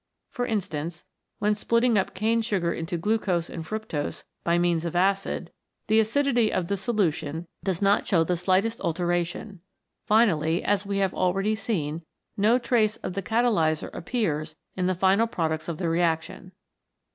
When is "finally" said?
10.07-10.63